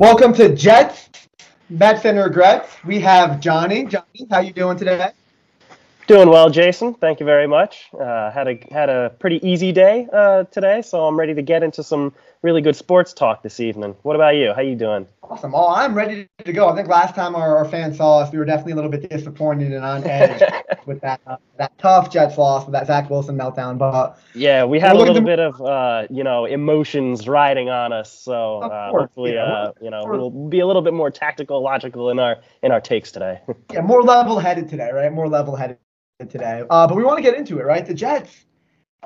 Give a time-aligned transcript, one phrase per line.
[0.00, 1.10] Welcome to Jets,
[1.68, 2.74] Mets, and Regrets.
[2.86, 3.84] We have Johnny.
[3.84, 5.10] Johnny, how you doing today?
[6.06, 6.94] Doing well, Jason.
[6.94, 7.90] Thank you very much.
[7.92, 11.62] Uh, had a had a pretty easy day uh, today, so I'm ready to get
[11.62, 13.94] into some really good sports talk this evening.
[14.02, 14.52] What about you?
[14.54, 15.06] How you doing?
[15.22, 15.54] Awesome.
[15.54, 16.68] Oh, I'm ready to go.
[16.68, 19.08] I think last time our, our fans saw us, we were definitely a little bit
[19.08, 20.42] disappointed and on edge
[20.86, 23.78] with that uh, that tough Jets loss with that Zach Wilson meltdown.
[23.78, 28.12] But yeah, we had a little bit of uh, you know emotions riding on us.
[28.12, 29.44] So uh, hopefully, yeah.
[29.44, 32.80] Uh, you know, we'll be a little bit more tactical, logical in our in our
[32.80, 33.40] takes today.
[33.72, 35.12] yeah, more level headed today, right?
[35.12, 35.78] More level headed
[36.28, 36.64] today.
[36.68, 37.86] Uh, but we want to get into it, right?
[37.86, 38.46] The Jets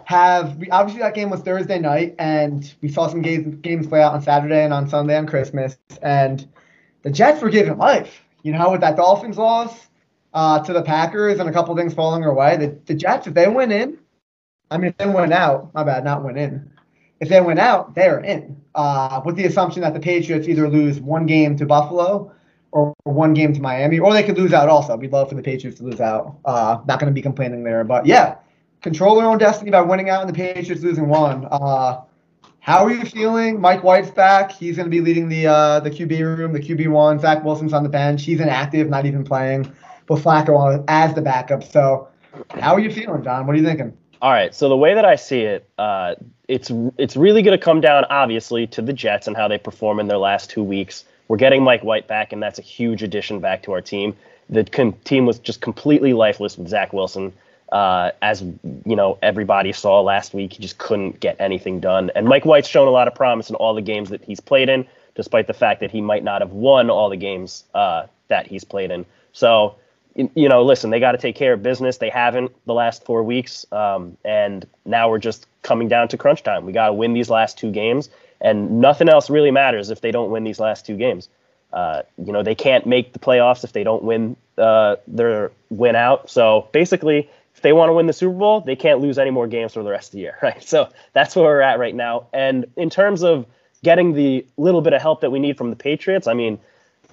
[0.04, 4.02] have we obviously that game was Thursday night, and we saw some games games play
[4.02, 6.46] out on Saturday and on Sunday on Christmas, and
[7.02, 8.22] the Jets were given life.
[8.42, 9.88] You know, with that Dolphins loss
[10.34, 13.34] uh, to the Packers and a couple things falling their way, the, the Jets if
[13.34, 13.98] they went in,
[14.70, 16.70] I mean if they went out, my bad, not went in.
[17.20, 18.60] If they went out, they're in.
[18.74, 22.32] Uh, with the assumption that the Patriots either lose one game to Buffalo
[22.72, 24.97] or one game to Miami, or they could lose out also.
[24.97, 26.36] We'd love for the Patriots to lose out.
[26.44, 28.34] Uh, not going to be complaining there, but yeah,
[28.84, 31.48] control their own destiny by winning out and the Patriots losing one.
[31.50, 32.02] Uh,
[32.60, 33.58] how are you feeling?
[33.58, 34.52] Mike White's back.
[34.52, 37.18] He's going to be leading the uh, the QB room, the QB one.
[37.18, 38.24] Zach Wilson's on the bench.
[38.24, 39.72] He's inactive, not even playing.
[40.06, 41.64] But Flacco as the backup.
[41.64, 42.08] So,
[42.50, 43.46] how are you feeling, John?
[43.46, 43.96] What are you thinking?
[44.20, 44.54] All right.
[44.54, 46.14] So the way that I see it, uh,
[46.46, 49.98] it's it's really going to come down, obviously, to the Jets and how they perform
[49.98, 51.04] in their last two weeks.
[51.28, 54.14] We're getting Mike White back, and that's a huge addition back to our team.
[54.50, 57.32] The con- team was just completely lifeless with Zach Wilson.
[57.75, 62.08] Uh, as you know, everybody saw last week, he just couldn't get anything done.
[62.14, 64.69] And Mike White's shown a lot of promise in all the games that he's played
[64.69, 68.47] in, despite the fact that he might not have won all the games uh, that
[68.47, 69.05] he's played in.
[69.33, 69.75] So,
[70.14, 71.97] you know, listen, they got to take care of business.
[71.97, 76.44] They haven't the last four weeks, um, and now we're just coming down to crunch
[76.44, 76.66] time.
[76.66, 78.09] We got to win these last two games,
[78.41, 81.28] and nothing else really matters if they don't win these last two games.
[81.72, 85.97] Uh, you know, they can't make the playoffs if they don't win uh, their win
[85.97, 86.31] out.
[86.31, 89.47] So basically, if they want to win the Super Bowl, they can't lose any more
[89.47, 90.62] games for the rest of the year, right?
[90.62, 92.26] So that's where we're at right now.
[92.32, 93.47] And in terms of
[93.82, 96.59] getting the little bit of help that we need from the Patriots, I mean,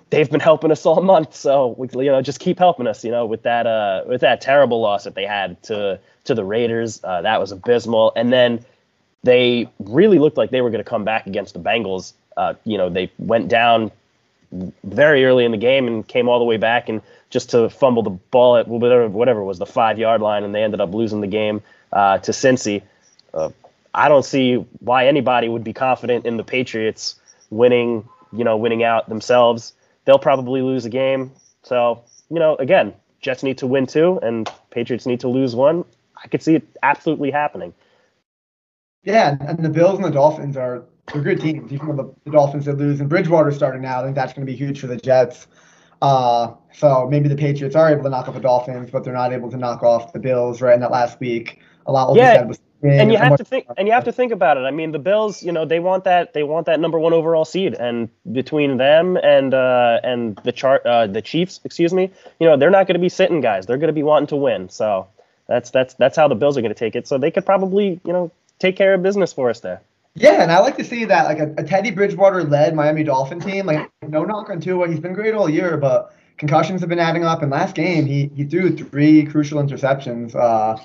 [0.10, 1.36] they've been helping us all month.
[1.36, 3.04] So we, you know, just keep helping us.
[3.04, 6.44] You know, with that uh, with that terrible loss that they had to to the
[6.44, 8.14] Raiders, uh, that was abysmal.
[8.16, 8.64] And then
[9.24, 12.14] they really looked like they were going to come back against the Bengals.
[12.38, 13.92] Uh, you know, they went down
[14.84, 18.04] very early in the game and came all the way back and just to fumble
[18.04, 21.22] the ball at whatever, whatever was the five yard line and they ended up losing
[21.22, 22.84] the game uh, to Cincy.
[23.34, 23.50] Uh,
[23.94, 27.16] I don't see why anybody would be confident in the Patriots
[27.50, 29.74] winning, you know, winning out themselves.
[30.06, 31.32] They'll probably lose a game.
[31.64, 35.86] So, you know, again, Jets need to win two and Patriots need to lose one.
[36.22, 37.74] I could see it absolutely happening.
[39.04, 41.72] Yeah, and the Bills and the Dolphins are they're good teams.
[41.74, 44.52] Even the, the Dolphins that lose and Bridgewater starting now, I think that's going to
[44.52, 45.48] be huge for the Jets.
[46.02, 49.34] Uh, so maybe the Patriots are able to knock off the Dolphins, but they're not
[49.34, 51.60] able to knock off the Bills right in that last week.
[51.86, 52.44] A lot yeah.
[52.44, 54.62] Was and you have to think and you have to think about it.
[54.62, 57.46] I mean, the Bills, you know, they want that they want that number one overall
[57.46, 62.48] seed, and between them and uh, and the chart uh, the Chiefs, excuse me, you
[62.48, 63.66] know, they're not going to be sitting guys.
[63.66, 64.70] They're going to be wanting to win.
[64.70, 65.08] So
[65.48, 67.08] that's that's that's how the Bills are going to take it.
[67.08, 69.82] So they could probably you know take care of business for us there.
[70.16, 73.40] Yeah, and I like to see that like a, a Teddy Bridgewater led Miami Dolphin
[73.40, 73.66] team.
[73.66, 77.24] Like no knock on Tua, he's been great all year, but concussions have been adding
[77.24, 77.42] up.
[77.42, 80.36] And last game, he he threw three crucial interceptions.
[80.36, 80.78] Uh,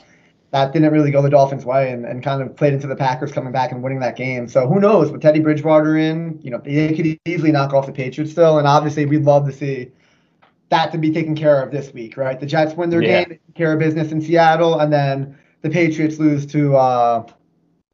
[0.53, 3.33] that didn't really go the Dolphins' way, and, and kind of played into the Packers
[3.33, 4.47] coming back and winning that game.
[4.47, 5.11] So who knows?
[5.11, 8.59] With Teddy Bridgewater in, you know, they could easily knock off the Patriots still.
[8.59, 9.91] And obviously, we'd love to see
[10.69, 12.39] that to be taken care of this week, right?
[12.39, 13.25] The Jets win their yeah.
[13.25, 16.77] game, take care of business in Seattle, and then the Patriots lose to.
[16.77, 17.27] Uh,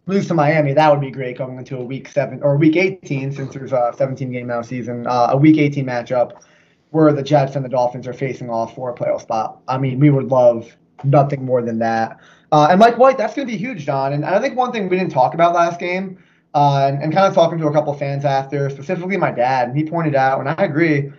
[0.07, 3.33] lose to Miami, that would be great going into a week seven or week 18
[3.33, 6.43] since there's a 17 game now season, uh, a week 18 matchup
[6.91, 9.61] where the Jets and the Dolphins are facing off for a playoff spot.
[9.67, 12.21] I mean, we would love nothing more than that.
[12.51, 14.13] Uh, and Mike White, that's going to be huge, John.
[14.13, 16.23] And I think one thing we didn't talk about last game,
[16.55, 19.77] uh, and, and kind of talking to a couple fans after, specifically my dad, and
[19.77, 21.11] he pointed out, and I agree,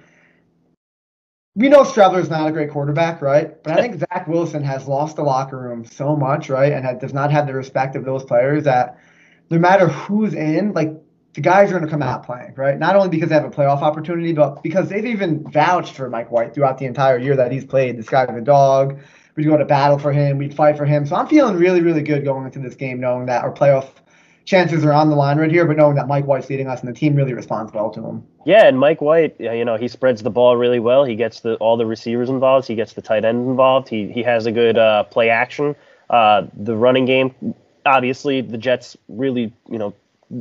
[1.56, 3.62] we know is not a great quarterback, right?
[3.64, 6.72] But I think Zach Wilson has lost the locker room so much, right?
[6.72, 8.98] And does not have the respect of those players that
[9.52, 10.92] no matter who's in, like
[11.34, 12.78] the guys are going to come out playing, right?
[12.78, 16.32] Not only because they have a playoff opportunity, but because they've even vouched for Mike
[16.32, 17.98] White throughout the entire year that he's played.
[17.98, 19.00] This guy's a dog.
[19.36, 20.38] We'd go to battle for him.
[20.38, 21.06] We'd fight for him.
[21.06, 23.90] So I'm feeling really, really good going into this game, knowing that our playoff
[24.45, 26.90] chances are on the line right here, but knowing that Mike White's leading us and
[26.90, 28.28] the team really responds well to him.
[28.45, 31.06] Yeah, and Mike White, you know, he spreads the ball really well.
[31.06, 32.68] He gets the all the receivers involved.
[32.68, 33.90] He gets the tight end involved.
[33.90, 35.75] He he has a good uh, play action.
[36.10, 37.56] Uh, the running game,
[37.86, 39.94] obviously, the Jets really, you know,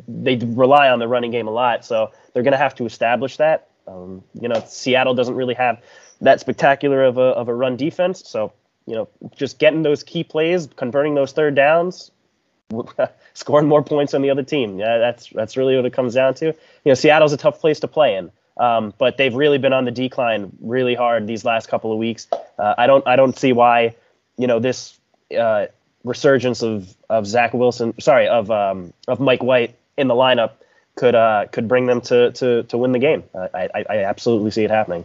[0.08, 1.84] they rely on the running game a lot.
[1.84, 3.68] So they're going to have to establish that.
[3.86, 5.80] Um, you know, Seattle doesn't really have
[6.20, 8.22] that spectacular of a of a run defense.
[8.26, 8.52] So
[8.86, 12.10] you know, just getting those key plays, converting those third downs,
[13.34, 14.78] scoring more points on the other team.
[14.78, 16.46] Yeah, that's that's really what it comes down to.
[16.46, 16.54] You
[16.86, 18.30] know, Seattle's a tough place to play in.
[18.58, 22.28] Um, but they've really been on the decline really hard these last couple of weeks.
[22.58, 23.94] Uh, I don't I don't see why,
[24.36, 24.98] you know, this
[25.38, 25.66] uh,
[26.04, 30.52] resurgence of of Zach Wilson, sorry, of um, of Mike White in the lineup
[30.96, 33.24] could uh, could bring them to to to win the game.
[33.34, 35.04] I, I, I absolutely see it happening.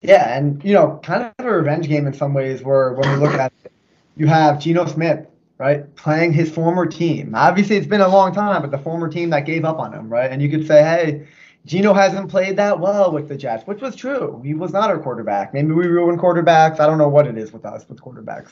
[0.00, 2.62] Yeah, and you know, kind of a revenge game in some ways.
[2.62, 3.72] Where when we look at it,
[4.16, 5.26] you have Geno Smith,
[5.62, 7.34] right, playing his former team.
[7.36, 10.08] Obviously, it's been a long time, but the former team that gave up on him,
[10.08, 10.28] right?
[10.28, 11.28] And you could say, hey,
[11.66, 14.42] Geno hasn't played that well with the Jets, which was true.
[14.44, 15.54] He was not our quarterback.
[15.54, 16.80] Maybe we ruin quarterbacks.
[16.80, 18.48] I don't know what it is with us with quarterbacks.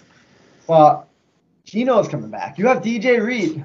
[0.69, 1.09] But
[1.65, 2.59] Geno's coming back.
[2.59, 3.65] You have DJ Reed.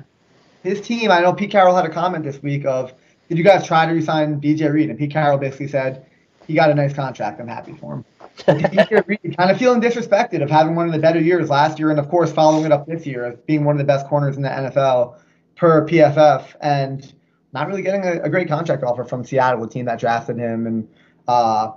[0.63, 2.94] His team, I know Pete Carroll had a comment this week of,
[3.30, 4.89] did you guys try to resign DJ Reed?
[4.89, 6.07] And Pete Carroll basically said,
[6.47, 7.39] he got a nice contract.
[7.39, 8.06] I'm happy for him.
[8.38, 12.09] Kind of feeling disrespected of having one of the better years last year and, of
[12.09, 14.50] course, following it up this year as being one of the best corners in the
[14.50, 15.18] NFL
[15.56, 16.56] per PFF.
[16.62, 17.13] And
[17.53, 20.68] not really getting a, a, great contract offer from Seattle, the team that drafted him
[20.68, 20.88] and
[21.27, 21.71] uh,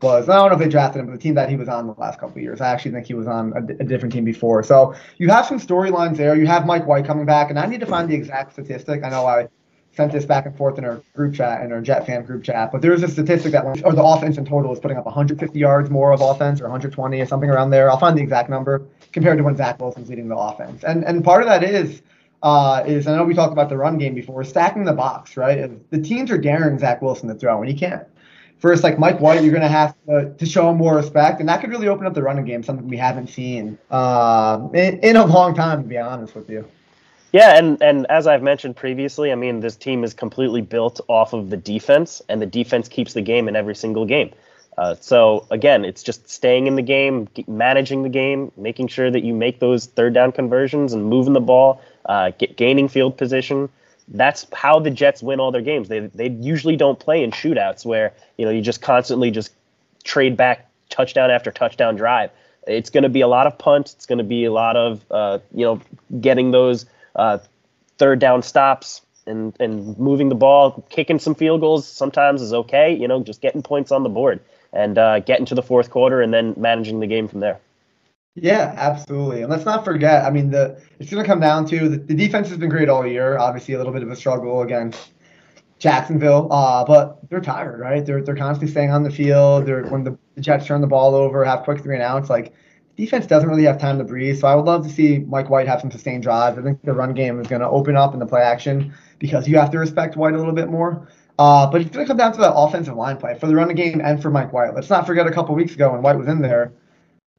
[0.00, 1.88] was I don't know if they drafted him, but the team that he was on
[1.88, 2.60] the last couple of years.
[2.60, 4.62] I actually think he was on a, a different team before.
[4.62, 6.36] So you have some storylines there.
[6.36, 9.02] You have Mike White coming back, and I need to find the exact statistic.
[9.02, 9.48] I know I
[9.96, 12.72] sent this back and forth in our group chat in our Jet fan group chat,
[12.72, 15.90] but there's a statistic that or the offense in total is putting up 150 yards
[15.90, 17.90] more of offense or 120 or something around there.
[17.90, 18.82] I'll find the exact number
[19.12, 22.02] compared to when Zach Wilson's leading the offense, and and part of that is
[22.42, 25.70] uh, is I know we talked about the run game before, stacking the box, right?
[25.90, 28.06] The teams are daring Zach Wilson to throw, and he can't.
[28.58, 31.48] First, like Mike White, you're going to have to, to show him more respect, and
[31.48, 35.16] that could really open up the running game, something we haven't seen uh, in, in
[35.16, 36.66] a long time, to be honest with you.
[37.34, 41.32] Yeah, and and as I've mentioned previously, I mean this team is completely built off
[41.32, 44.30] of the defense, and the defense keeps the game in every single game.
[44.78, 49.24] Uh, so again, it's just staying in the game, managing the game, making sure that
[49.24, 53.68] you make those third down conversions and moving the ball, uh, get, gaining field position.
[54.06, 55.88] That's how the Jets win all their games.
[55.88, 59.50] They they usually don't play in shootouts where you know you just constantly just
[60.04, 62.30] trade back touchdown after touchdown drive.
[62.68, 63.92] It's going to be a lot of punts.
[63.94, 65.80] It's going to be a lot of uh, you know
[66.20, 67.38] getting those uh,
[67.98, 72.94] third down stops and and moving the ball, kicking some field goals sometimes is okay.
[72.94, 74.40] You know, just getting points on the board
[74.72, 77.60] and uh, get into the fourth quarter and then managing the game from there.
[78.34, 79.42] Yeah, absolutely.
[79.42, 82.14] And let's not forget, I mean, the it's going to come down to the, the
[82.14, 83.38] defense has been great all year.
[83.38, 85.12] Obviously, a little bit of a struggle against
[85.78, 88.04] Jacksonville, uh, but they're tired, right?
[88.04, 89.66] They're they're constantly staying on the field.
[89.66, 92.52] They're when the, the Jets turn the ball over, have quick three and outs, like
[92.96, 94.38] defense doesn't really have time to breathe.
[94.38, 96.58] So I would love to see Mike White have some sustained drives.
[96.58, 99.48] I think the run game is going to open up in the play action because
[99.48, 101.08] you have to respect White a little bit more.
[101.38, 103.74] Uh, but it's going to come down to that offensive line play for the running
[103.74, 104.74] game and for Mike White.
[104.74, 106.72] Let's not forget a couple weeks ago when White was in there,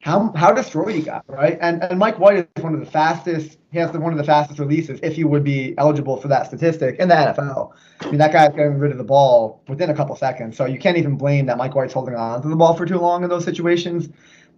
[0.05, 1.57] how how destroyed he got, right?
[1.61, 3.57] And and Mike White is one of the fastest.
[3.71, 6.45] He has the, one of the fastest releases if he would be eligible for that
[6.45, 7.71] statistic in the NFL.
[8.01, 10.57] I mean, that guy's getting rid of the ball within a couple seconds.
[10.57, 12.99] So you can't even blame that Mike White's holding on to the ball for too
[12.99, 14.09] long in those situations.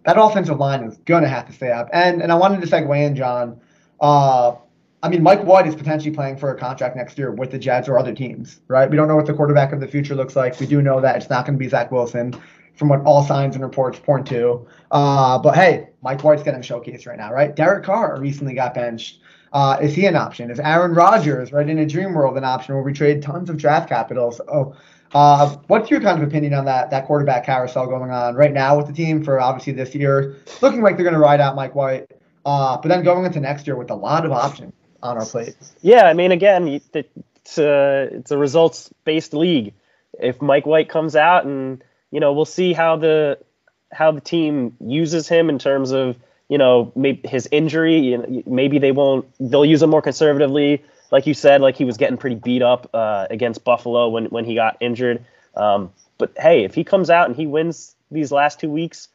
[0.08, 1.90] That offensive line is going to have to stay up.
[1.92, 3.60] And and I wanted to segue in, John.
[4.00, 4.54] Uh,
[5.02, 7.90] I mean, Mike White is potentially playing for a contract next year with the Jets
[7.90, 8.88] or other teams, right?
[8.88, 10.58] We don't know what the quarterback of the future looks like.
[10.58, 12.34] We do know that it's not going to be Zach Wilson,
[12.74, 14.66] from what all signs and reports point to.
[14.90, 17.54] Uh, but hey, Mike White's getting showcased right now, right?
[17.54, 19.20] Derek Carr recently got benched.
[19.52, 20.50] Uh, is he an option?
[20.50, 23.58] Is Aaron Rodgers, right, in a dream world, an option where we trade tons of
[23.58, 24.32] draft capital?
[24.32, 24.74] So,
[25.14, 28.76] uh, what's your kind of opinion on that that quarterback carousel going on right now
[28.76, 30.36] with the team for obviously this year?
[30.60, 32.10] Looking like they're going to ride out Mike White,
[32.44, 34.72] uh, but then going into next year with a lot of options
[35.02, 35.56] on our plate.
[35.82, 39.74] Yeah, I mean, again, it's a, it's a results based league.
[40.20, 43.38] If Mike White comes out and you know, we'll see how the
[43.92, 46.16] how the team uses him in terms of
[46.48, 48.42] you know maybe his injury.
[48.46, 49.26] Maybe they won't.
[49.38, 51.60] They'll use him more conservatively, like you said.
[51.60, 55.24] Like he was getting pretty beat up uh, against Buffalo when when he got injured.
[55.54, 59.08] Um, but hey, if he comes out and he wins these last two weeks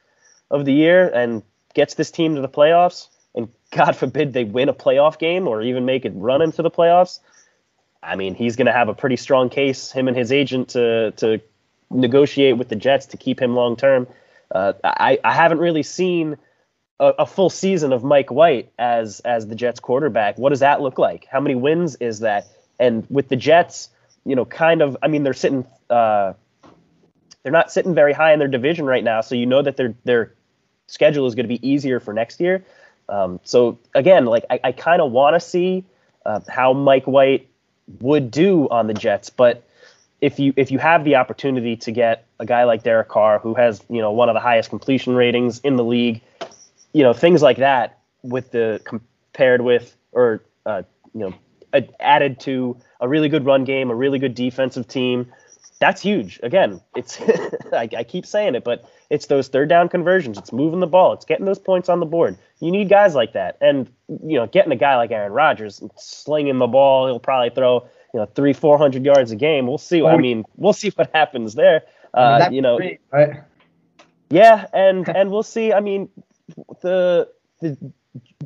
[0.52, 4.70] of the year and gets this team to the playoffs, and God forbid they win
[4.70, 7.20] a playoff game or even make it run into the playoffs,
[8.02, 11.12] I mean, he's going to have a pretty strong case, him and his agent, to
[11.18, 11.40] to
[11.90, 14.08] negotiate with the Jets to keep him long term.
[14.52, 16.38] Uh, I, I haven't really seen
[17.00, 20.38] a, a, full season of Mike White as as the Jets quarterback.
[20.38, 21.26] What does that look like?
[21.26, 22.48] How many wins is that?
[22.80, 23.90] And with the Jets,
[24.26, 26.34] you know, kind of, I mean, they're sitting, uh,
[27.44, 29.96] they're not sitting very high in their division right now, so you know that their
[30.04, 30.34] their
[30.88, 32.64] schedule is going to be easier for next year.
[33.10, 35.84] Um, so again, like I, I kind of want to see
[36.26, 37.50] uh, how Mike White
[38.00, 39.30] would do on the Jets.
[39.30, 39.68] But
[40.22, 43.54] if you if you have the opportunity to get a guy like Derek Carr, who
[43.56, 46.22] has you know one of the highest completion ratings in the league,
[46.94, 50.84] you know things like that, with the compared with or uh,
[51.14, 51.34] you know
[52.00, 55.32] added to a really good run game, a really good defensive team,
[55.80, 56.40] that's huge.
[56.44, 57.20] Again, it's
[57.74, 60.38] I, I, keep saying it, but it's those third down conversions.
[60.38, 61.14] It's moving the ball.
[61.14, 62.38] It's getting those points on the board.
[62.60, 66.58] You need guys like that, and you know, getting a guy like Aaron Rodgers slinging
[66.60, 69.68] the ball, he'll probably throw you know three, four hundred yards a game.
[69.68, 70.04] We'll see.
[70.06, 71.84] I mean, we'll see what happens there.
[72.14, 73.42] Uh, you know, great, right?
[74.30, 75.74] Yeah, and and we'll see.
[75.74, 76.10] I mean,
[76.82, 77.30] the
[77.62, 77.78] the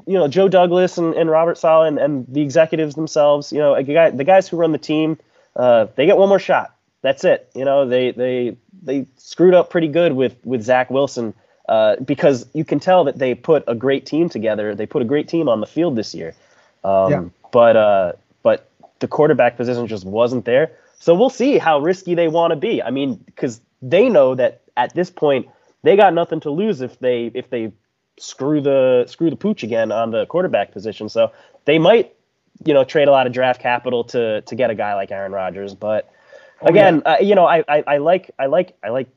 [0.06, 3.51] you know Joe Douglas and, and Robert Saleh and, and the executives themselves.
[3.51, 5.18] You know, guy, the guys who run the team,
[5.56, 6.75] uh, they get one more shot.
[7.01, 7.50] That's it.
[7.56, 11.34] You know, they they they screwed up pretty good with with Zach Wilson.
[11.68, 14.74] Uh, because you can tell that they put a great team together.
[14.74, 16.34] They put a great team on the field this year.
[16.86, 17.24] Um, yeah.
[17.51, 20.72] But uh, but the quarterback position just wasn't there.
[21.00, 22.82] So we'll see how risky they want to be.
[22.82, 25.48] I mean, because they know that at this point
[25.84, 27.74] they got nothing to lose if they if they
[28.17, 31.09] screw the screw the pooch again on the quarterback position.
[31.09, 31.31] So
[31.65, 32.13] they might,
[32.65, 35.31] you know, trade a lot of draft capital to to get a guy like Aaron
[35.31, 35.74] Rodgers.
[35.74, 36.12] But
[36.62, 37.13] oh, again, yeah.
[37.13, 39.07] uh, you know, I, I I like I like I like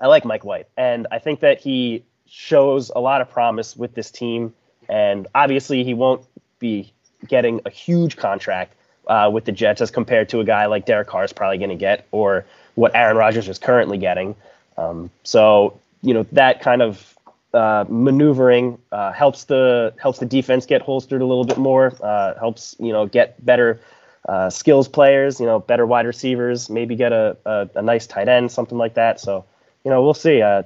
[0.00, 3.94] I like Mike White, and I think that he shows a lot of promise with
[3.94, 4.54] this team.
[4.88, 6.24] And obviously, he won't
[6.58, 6.92] be
[7.26, 8.74] getting a huge contract
[9.08, 11.70] uh, with the Jets as compared to a guy like Derek Carr is probably going
[11.70, 12.44] to get, or
[12.74, 14.36] what Aaron Rodgers is currently getting.
[14.76, 17.15] Um, so you know that kind of
[17.56, 21.92] uh, maneuvering uh, helps the helps the defense get holstered a little bit more.
[22.02, 23.80] Uh, helps you know get better
[24.28, 28.28] uh, skills players, you know better wide receivers, maybe get a, a, a nice tight
[28.28, 29.18] end, something like that.
[29.20, 29.44] So
[29.84, 30.42] you know we'll see.
[30.42, 30.62] Uh,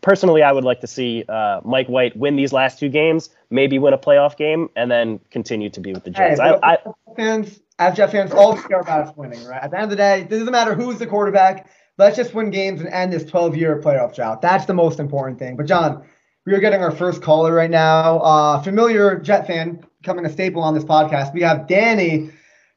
[0.00, 3.78] personally, I would like to see uh, Mike White win these last two games, maybe
[3.78, 6.40] win a playoff game, and then continue to be with the Jets.
[6.40, 6.78] Hey, I, I,
[7.16, 9.62] fans, as Jet fans, all we care about is winning, right?
[9.62, 11.68] At the end of the day, it doesn't matter who's the quarterback.
[11.98, 14.40] Let's just win games and end this 12-year playoff drought.
[14.40, 15.56] That's the most important thing.
[15.56, 16.02] But John,
[16.46, 18.18] we are getting our first caller right now.
[18.20, 21.34] Uh, familiar Jet fan, becoming a staple on this podcast.
[21.34, 22.30] We have Danny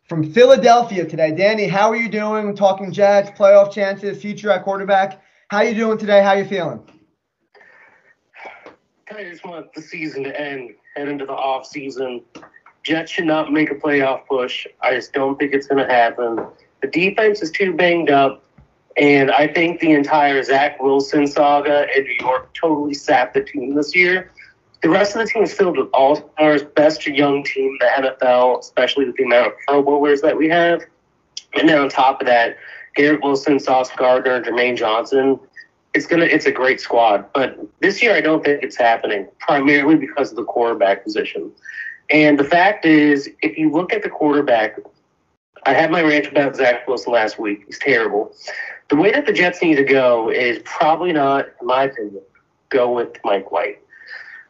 [0.07, 1.31] from Philadelphia today.
[1.31, 2.55] Danny, how are you doing?
[2.55, 5.21] Talking Jets, playoff chances, future at quarterback.
[5.47, 6.21] How you doing today?
[6.21, 6.81] How you feeling?
[9.15, 12.21] I just want the season to end, head into the off season.
[12.83, 14.67] Jets should not make a playoff push.
[14.81, 16.47] I just don't think it's going to happen.
[16.81, 18.43] The defense is too banged up,
[18.97, 23.73] and I think the entire Zach Wilson saga in New York totally sapped the team
[23.73, 24.31] this year.
[24.81, 28.09] The rest of the team is filled with all stars, best young team in the
[28.21, 30.81] NFL, especially with the amount of Pro Bowlers that we have.
[31.53, 32.57] And then on top of that,
[32.95, 35.39] Garrett Wilson, Sauce Gardner, Jermaine Johnson,
[35.93, 37.25] it's gonna it's a great squad.
[37.33, 41.51] But this year I don't think it's happening, primarily because of the quarterback position.
[42.09, 44.77] And the fact is, if you look at the quarterback,
[45.65, 47.63] I had my rant about Zach Wilson last week.
[47.65, 48.33] He's terrible.
[48.89, 52.21] The way that the Jets need to go is probably not, in my opinion,
[52.69, 53.79] go with Mike White.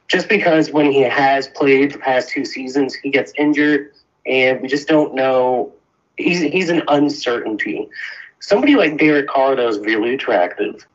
[0.07, 3.93] Just because when he has played the past two seasons, he gets injured,
[4.25, 5.71] and we just don't know.
[6.17, 7.89] He's he's an uncertainty.
[8.39, 10.85] Somebody like Derek Carr, though, is really attractive.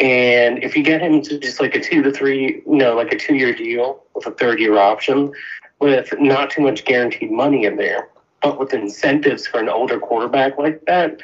[0.00, 3.12] And if you get him to just like a two to three, you know, like
[3.12, 5.32] a two year deal with a third year option
[5.80, 8.08] with not too much guaranteed money in there,
[8.44, 11.20] but with incentives for an older quarterback like that,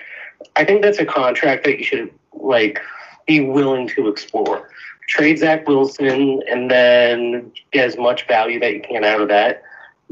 [0.57, 2.81] I think that's a contract that you should like
[3.27, 4.71] be willing to explore.
[5.07, 9.63] Trade Zach Wilson and then get as much value that you can out of that,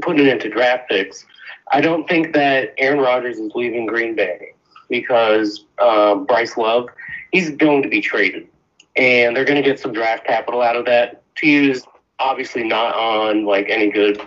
[0.02, 1.24] put it into draft picks.
[1.72, 4.52] I don't think that Aaron Rodgers is leaving Green Bay
[4.90, 6.88] because um, Bryce Love
[7.32, 8.48] he's going to be traded,
[8.96, 11.84] and they're going to get some draft capital out of that to use.
[12.18, 14.20] Obviously, not on like any good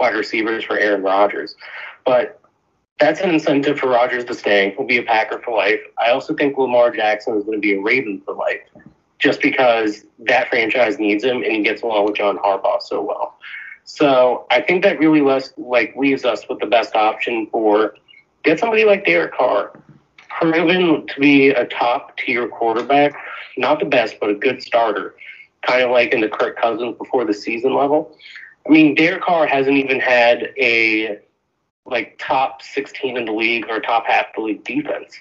[0.00, 1.54] wide receivers for Aaron Rodgers,
[2.04, 2.40] but
[3.00, 4.74] that's an incentive for Rodgers to stay.
[4.76, 5.80] He'll be a Packer for life.
[5.98, 8.60] I also think Lamar Jackson is going to be a Raven for life,
[9.18, 13.36] just because that franchise needs him and he gets along with John Harbaugh so well.
[13.84, 17.94] So I think that really less like leaves us with the best option for
[18.42, 19.78] get somebody like Derek Carr
[20.28, 23.14] proven to be a top tier quarterback,
[23.56, 25.14] not the best, but a good starter,
[25.62, 28.16] kind of like in the Kirk Cousins before the season level.
[28.66, 31.18] I mean, Derek Carr hasn't even had a
[31.86, 35.14] like top 16 in the league or top half the league defense.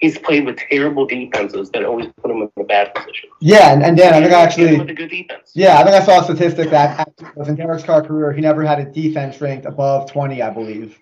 [0.00, 3.28] He's played with terrible defenses that always put him in a bad position.
[3.40, 5.50] Yeah, and, and Dan, I think I actually, with a good defense.
[5.54, 8.64] yeah, I think I saw a statistic that was in Derek's Carr career, he never
[8.64, 10.98] had a defense ranked above 20, I believe.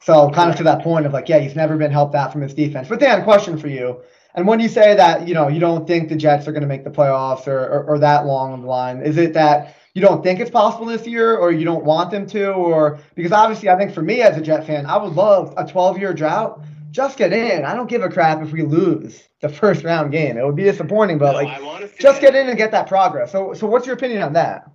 [0.00, 2.40] So kind of to that point of like, yeah, he's never been helped out from
[2.40, 2.88] his defense.
[2.88, 4.00] But Dan, question for you.
[4.34, 6.68] And when you say that, you know, you don't think the Jets are going to
[6.68, 10.00] make the playoffs or, or, or that long on the line, is it that you
[10.00, 13.68] don't think it's possible this year, or you don't want them to, or because obviously,
[13.68, 16.62] I think for me as a Jet fan, I would love a 12 year drought.
[16.90, 17.64] Just get in.
[17.64, 20.36] I don't give a crap if we lose the first round game.
[20.36, 22.58] It would be disappointing, but No, like I want us to just get in and
[22.58, 23.30] get that progress.
[23.30, 24.68] So, so what's your opinion on that?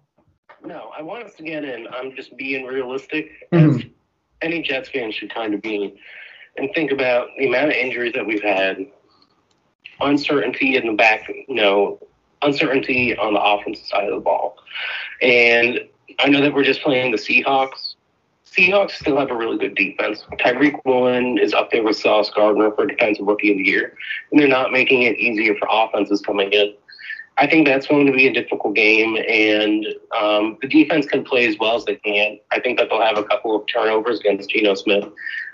[0.63, 1.87] No, I want us to get in.
[1.93, 3.79] I'm just being realistic, Mhm.
[3.79, 3.85] as
[4.41, 5.95] any Jets fan should kind of be,
[6.57, 8.85] and think about the amount of injuries that we've had,
[10.01, 11.99] uncertainty in the back, you know,
[12.41, 14.57] uncertainty on the offensive side of the ball.
[15.21, 15.79] And
[16.19, 17.95] I know that we're just playing the Seahawks.
[18.45, 20.23] Seahawks still have a really good defense.
[20.33, 23.97] Tariq Woolen is up there with Sauce Gardner for Defensive Rookie of the Year,
[24.31, 26.73] and they're not making it easier for offenses coming in.
[27.37, 29.85] I think that's going to be a difficult game, and
[30.17, 32.39] um, the defense can play as well as they can.
[32.51, 35.05] I think that they'll have a couple of turnovers against Geno Smith,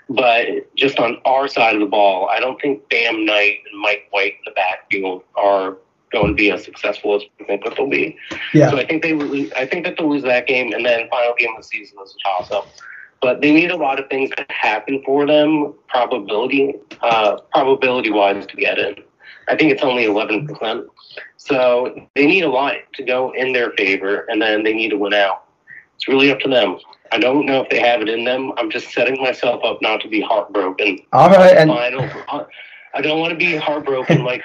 [0.08, 0.46] but
[0.76, 4.34] just on our side of the ball, I don't think Bam Knight and Mike White
[4.34, 5.76] in the backfield are
[6.12, 8.16] going and be as successful as we think that they'll be.
[8.54, 8.70] Yeah.
[8.70, 11.34] So I think they lose, I think that they'll lose that game, and then final
[11.38, 12.68] game of the season is a toss-up.
[13.20, 18.56] But they need a lot of things to happen for them, probability, uh, probability-wise, to
[18.56, 18.96] get in.
[19.48, 20.86] I think it's only eleven percent.
[21.36, 24.98] So they need a lot to go in their favor, and then they need to
[24.98, 25.44] win out.
[25.96, 26.78] It's really up to them.
[27.10, 28.52] I don't know if they have it in them.
[28.56, 31.00] I'm just setting myself up not to be heartbroken.
[31.12, 31.70] All right, and.
[32.94, 34.42] I don't want to be heartbroken like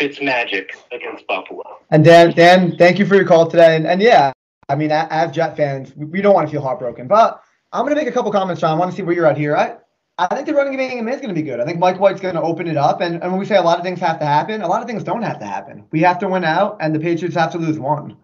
[0.00, 1.62] Fitz Magic against Buffalo.
[1.90, 3.76] And Dan, Dan, thank you for your call today.
[3.76, 4.32] And, and yeah,
[4.70, 7.06] I mean, as Jet fans, we- we don't want to feel heartbroken.
[7.06, 7.42] But
[7.72, 8.74] I'm going to make a couple comments, John.
[8.74, 9.54] I want to see where you're at here.
[9.54, 9.76] I,
[10.18, 11.60] I think the running game is going to be good.
[11.60, 13.02] I think Mike White's going to open it up.
[13.02, 14.88] And, and when we say a lot of things have to happen, a lot of
[14.88, 15.84] things don't have to happen.
[15.92, 18.16] We have to win out, and the Patriots have to lose one.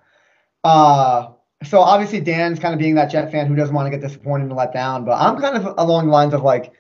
[0.64, 1.28] Uh,
[1.62, 4.44] so obviously, Dan's kind of being that Jet fan who doesn't want to get disappointed
[4.44, 5.04] and let down.
[5.04, 6.72] But I'm kind of along the lines of like,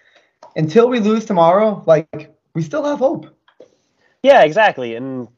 [0.54, 3.35] until we lose tomorrow, like, we still have hope.
[4.26, 4.96] Yeah, exactly.
[4.96, 5.28] And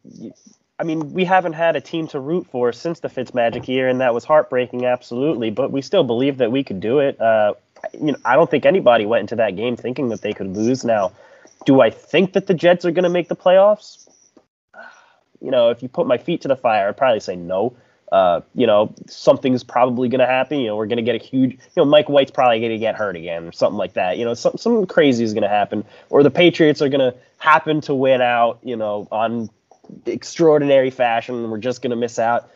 [0.78, 4.00] I mean, we haven't had a team to root for since the Fitzmagic year, and
[4.00, 5.50] that was heartbreaking, absolutely.
[5.50, 7.20] But we still believe that we could do it.
[7.20, 7.52] Uh,
[7.92, 10.86] you know, I don't think anybody went into that game thinking that they could lose.
[10.86, 11.12] Now,
[11.66, 14.08] do I think that the Jets are going to make the playoffs?
[15.40, 17.76] You know, if you put my feet to the fire, I'd probably say no.
[18.10, 20.60] Uh, you know, something's probably going to happen.
[20.60, 22.78] You know, we're going to get a huge, you know, Mike White's probably going to
[22.78, 24.16] get hurt again or something like that.
[24.16, 27.14] You know, some, something crazy is going to happen, or the Patriots are going to
[27.36, 29.50] happen to win out, you know, on
[30.06, 32.50] extraordinary fashion, we're just going to miss out.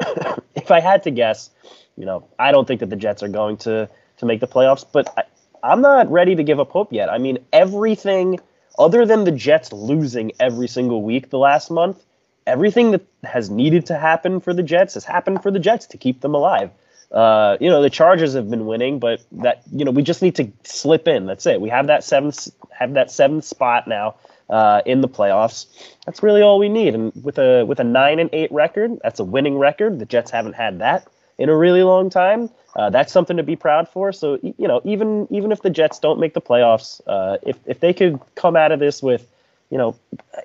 [0.54, 1.50] if I had to guess,
[1.96, 4.84] you know, I don't think that the Jets are going to to make the playoffs,
[4.90, 5.24] but I,
[5.64, 7.10] I'm not ready to give up hope yet.
[7.10, 8.38] I mean, everything
[8.78, 12.04] other than the Jets losing every single week the last month,
[12.46, 15.98] everything that has needed to happen for the Jets has happened for the Jets to
[15.98, 16.70] keep them alive.
[17.12, 20.34] Uh, you know, the Chargers have been winning, but that you know we just need
[20.36, 21.26] to slip in.
[21.26, 21.60] That's it.
[21.60, 24.16] We have that seventh have that seventh spot now
[24.50, 25.66] uh, in the playoffs.
[26.06, 26.94] That's really all we need.
[26.94, 29.98] And with a with a nine and eight record, that's a winning record.
[29.98, 31.06] The Jets haven't had that
[31.38, 32.50] in a really long time.
[32.74, 34.12] Uh, that's something to be proud for.
[34.12, 37.80] So you know, even even if the Jets don't make the playoffs, uh, if if
[37.80, 39.26] they could come out of this with
[39.74, 39.96] you know,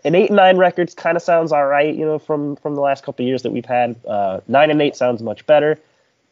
[0.04, 1.94] an eight and nine records kind of sounds all right.
[1.94, 4.96] You know, from from the last couple years that we've had, uh, nine and eight
[4.96, 5.78] sounds much better.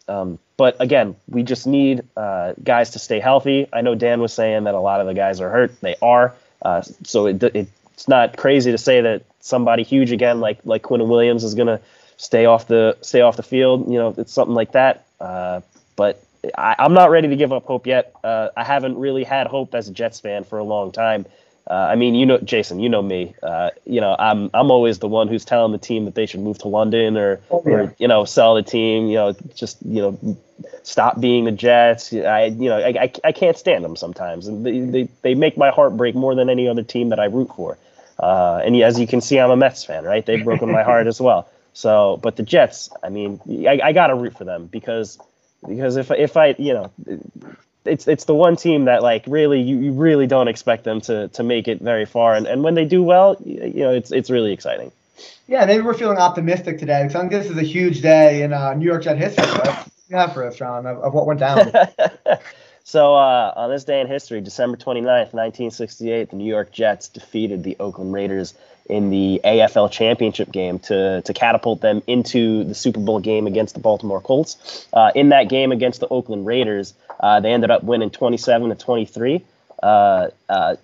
[0.07, 3.67] Um, but again, we just need uh, guys to stay healthy.
[3.71, 5.79] I know Dan was saying that a lot of the guys are hurt.
[5.81, 6.33] They are.
[6.63, 10.81] Uh, so it, it, it's not crazy to say that somebody huge again, like like
[10.81, 11.79] Quinn Williams, is going to
[12.17, 13.91] stay off the stay off the field.
[13.91, 15.05] You know, it's something like that.
[15.19, 15.61] Uh,
[15.95, 16.19] but
[16.57, 18.15] I, I'm not ready to give up hope yet.
[18.23, 21.27] Uh, I haven't really had hope as a Jets fan for a long time.
[21.69, 23.35] Uh, I mean, you know, Jason, you know me.
[23.43, 26.39] Uh, you know, I'm I'm always the one who's telling the team that they should
[26.39, 27.73] move to London or, Oh, yeah.
[27.73, 29.07] or you know, sell the team.
[29.07, 30.37] You know, just you know,
[30.83, 32.13] stop being the Jets.
[32.13, 35.57] I you know, I, I, I can't stand them sometimes, and they, they they make
[35.57, 37.77] my heart break more than any other team that I root for.
[38.17, 40.25] Uh, and as you can see, I'm a Mets fan, right?
[40.25, 41.49] They've broken my heart as well.
[41.73, 45.19] So, but the Jets, I mean, I, I got to root for them because
[45.67, 46.91] because if if I you know
[47.87, 51.27] it's it's the one team that like really you, you really don't expect them to
[51.29, 54.29] to make it very far and, and when they do well you, know it's it's
[54.29, 54.91] really exciting
[55.47, 58.53] Yeah, maybe we're feeling optimistic today because I think this is a huge day in
[58.53, 59.45] uh, New York Jet history.
[59.45, 59.65] Right?
[59.65, 61.71] What do you have for us, John, of, of what went down?
[62.83, 67.63] so uh, on this day in history december 29th 1968 the new york jets defeated
[67.63, 68.53] the oakland raiders
[68.89, 73.73] in the afl championship game to, to catapult them into the super bowl game against
[73.73, 74.87] the baltimore colts.
[74.93, 78.75] Uh, in that game against the oakland raiders uh, they ended up winning 27 to
[78.75, 79.43] 23
[79.83, 80.75] uh, uh,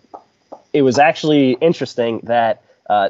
[0.74, 3.10] it was actually interesting that uh,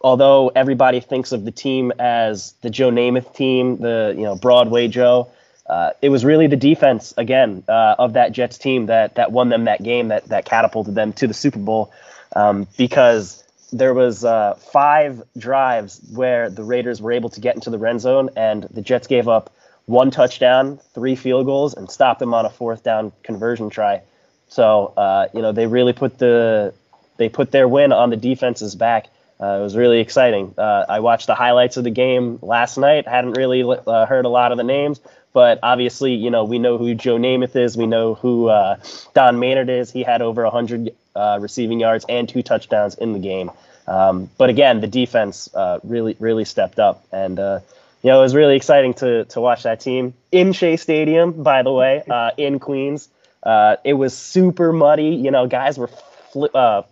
[0.00, 4.88] although everybody thinks of the team as the Joe Namath team, the you know Broadway
[4.88, 5.28] Joe,
[5.68, 9.48] uh, it was really the defense again uh, of that Jets team that that won
[9.48, 11.92] them that game that that catapulted them to the Super Bowl.
[12.34, 13.42] Um, because
[13.78, 18.00] there was uh, five drives where the Raiders were able to get into the red
[18.00, 19.50] zone and the Jets gave up
[19.86, 24.02] one touchdown, three field goals, and stopped them on a fourth down conversion try.
[24.48, 26.74] So uh, you know they really put the
[27.16, 29.06] they put their win on the defense's back.
[29.40, 30.54] Uh, it was really exciting.
[30.56, 33.06] Uh, I watched the highlights of the game last night.
[33.06, 34.98] Hadn't really uh, heard a lot of the names,
[35.34, 37.76] but obviously, you know, we know who Joe Namath is.
[37.76, 38.76] We know who uh,
[39.12, 39.90] Don Maynard is.
[39.90, 43.50] He had over 100 uh, receiving yards and two touchdowns in the game.
[43.86, 48.34] Um, but again, the defense uh, really, really stepped up, and you know, it was
[48.34, 51.42] really exciting to to watch that team in Shea Stadium.
[51.42, 52.02] By the way,
[52.36, 53.08] in Queens,
[53.44, 55.14] it was super muddy.
[55.14, 55.90] You know, guys were.
[56.32, 56.84] Fli-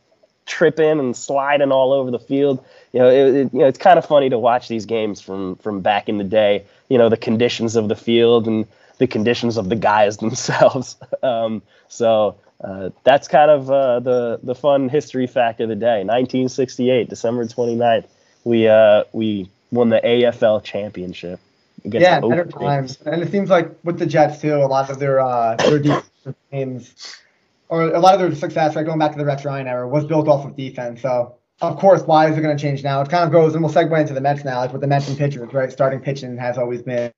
[0.46, 2.64] tripping and sliding all over the field.
[2.92, 5.56] You know, it, it, you know, it's kind of funny to watch these games from
[5.56, 6.64] from back in the day.
[6.88, 8.66] You know, the conditions of the field and
[8.98, 10.96] the conditions of the guys themselves.
[11.22, 15.98] um, so uh, that's kind of uh, the the fun history fact of the day.
[16.04, 18.06] 1968, December 29th,
[18.44, 21.40] we uh, we won the AFL championship.
[21.84, 25.20] Yeah, better times, and it seems like with the Jets too, a lot of their
[25.20, 26.02] uh, their
[26.50, 27.20] games
[27.68, 30.04] or a lot of their success, right, going back to the Rex Ryan era, was
[30.04, 31.02] built off of defense.
[31.02, 33.00] So, of course, why is it going to change now?
[33.00, 35.08] It kind of goes, and we'll segue into the Mets now, like with the Mets
[35.08, 35.72] and pitchers, right?
[35.72, 37.12] Starting pitching has always been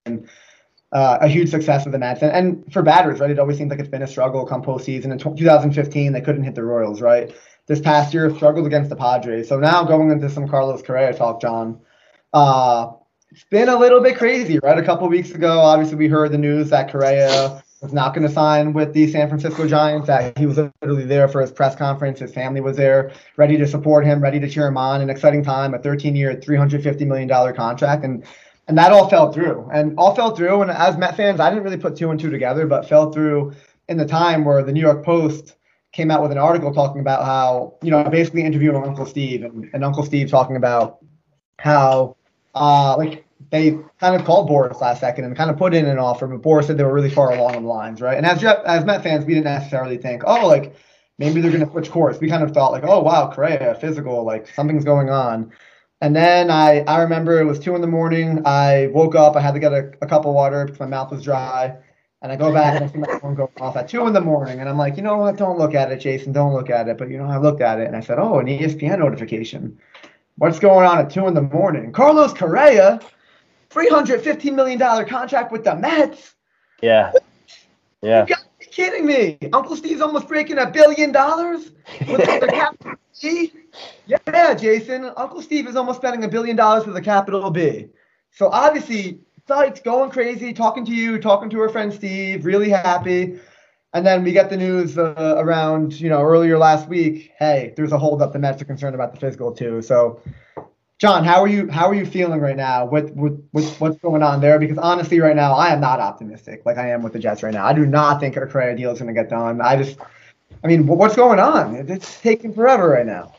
[0.93, 2.23] uh, a huge success for the Mets.
[2.23, 5.07] And, and for batters, right, it always seems like it's been a struggle come postseason.
[5.07, 7.35] In 2015, they couldn't hit the Royals, right?
[7.67, 9.49] This past year, struggled against the Padres.
[9.49, 11.81] So now going into some Carlos Correa talk, John.
[12.33, 12.93] Uh,
[13.31, 14.79] it's been a little bit crazy, right?
[14.79, 18.33] A couple weeks ago, obviously, we heard the news that Correa was not going to
[18.33, 20.07] sign with the San Francisco Giants.
[20.07, 22.21] That he was literally there for his press conference.
[22.21, 25.01] His family was there, ready to support him, ready to cheer him on.
[25.01, 28.25] An exciting time, a 13-year, 350 million dollar contract, and
[28.69, 29.69] and that all fell through.
[29.73, 30.63] And all fell through.
[30.63, 33.55] And as Met fans, I didn't really put two and two together, but fell through
[33.89, 35.57] in the time where the New York Post
[35.93, 39.71] came out with an article talking about how you know basically interviewing Uncle Steve and,
[39.73, 40.99] and Uncle Steve talking about
[41.59, 42.17] how
[42.55, 45.99] uh, like they kind of called Boras last second and kind of put in an
[45.99, 48.17] offer, but Boras said they were really far along the lines, right?
[48.17, 50.75] And as as Met fans, we didn't necessarily think, oh, like
[51.19, 52.19] maybe they're going to switch course.
[52.21, 55.53] We kind of thought like, oh wow, Correa, physical, like something's going on.
[56.01, 58.43] And then I I remember it was two in the morning.
[58.45, 59.37] I woke up.
[59.37, 61.77] I had to get a, a cup of water because my mouth was dry.
[62.23, 64.21] And I go back and I see my phone go off at two in the
[64.21, 64.59] morning.
[64.59, 65.37] And I'm like, you know what?
[65.37, 66.33] Don't look at it, Jason.
[66.33, 66.99] Don't look at it.
[66.99, 69.79] But you know, I looked at it and I said, oh, an ESPN notification.
[70.39, 71.93] What's going on at two in the morning?
[71.93, 73.01] Carlos Correa
[73.71, 76.35] $315 million contract with the Mets.
[76.83, 77.13] Yeah.
[78.03, 78.23] Yeah.
[78.23, 79.39] You gotta be kidding me.
[79.53, 81.73] Uncle Steve's almost breaking a billion dollars
[82.07, 82.99] with the cap.
[84.07, 85.11] Yeah, Jason.
[85.17, 87.89] Uncle Steve is almost spending a billion dollars with a capital B.
[88.31, 93.39] So obviously, site's going crazy, talking to you, talking to her friend Steve, really happy.
[93.93, 97.33] And then we get the news uh, around, you know, earlier last week.
[97.39, 98.33] Hey, there's a holdup.
[98.33, 99.81] The Mets are concerned about the physical too.
[99.81, 100.21] So
[100.99, 101.69] John, how are you?
[101.71, 104.59] How are you feeling right now with, with what's going on there?
[104.59, 107.53] Because honestly, right now, I am not optimistic like I am with the Jets right
[107.53, 107.67] now.
[107.67, 109.61] I do not think our Correa deal is going to get done.
[109.61, 109.99] I just,
[110.65, 111.77] I mean, what's going on?
[111.77, 113.36] It's taking forever right now.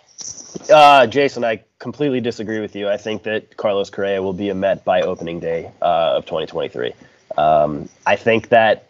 [0.70, 2.90] Uh, Jason, I completely disagree with you.
[2.90, 6.94] I think that Carlos Correa will be a Met by opening day uh, of 2023.
[7.38, 8.88] Um, I think that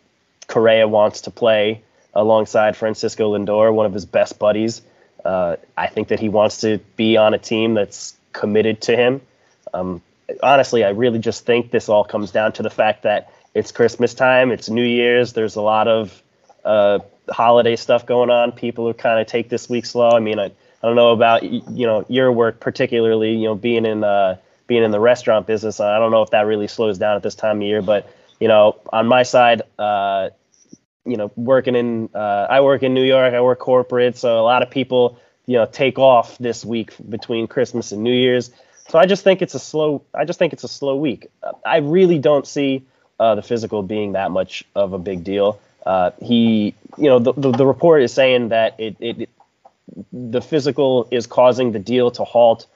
[0.47, 4.81] Correa wants to play alongside Francisco Lindor, one of his best buddies.
[5.23, 9.21] Uh, I think that he wants to be on a team that's committed to him.
[9.73, 10.01] Um,
[10.41, 14.13] honestly, I really just think this all comes down to the fact that it's Christmas
[14.13, 16.23] time, it's New Year's, there's a lot of
[16.63, 18.51] uh, holiday stuff going on.
[18.51, 20.09] People who kind of take this week slow.
[20.09, 23.35] I mean, I, I don't know about you know your work particularly.
[23.35, 24.37] You know, being in uh,
[24.67, 27.35] being in the restaurant business, I don't know if that really slows down at this
[27.35, 27.81] time of year.
[27.81, 30.29] But you know, on my side, uh,
[31.05, 33.33] you know, working in uh, I work in New York.
[33.33, 37.47] I work corporate, so a lot of people you know take off this week between
[37.47, 38.51] Christmas and New Year's.
[38.89, 40.03] So I just think it's a slow.
[40.13, 41.27] I just think it's a slow week.
[41.65, 42.85] I really don't see
[43.19, 45.59] uh, the physical being that much of a big deal.
[45.85, 49.29] Uh, he, you know, the, the, the report is saying that it, it,
[50.11, 52.67] the physical is causing the deal to halt